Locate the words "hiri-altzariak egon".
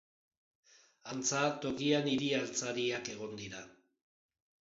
2.13-3.37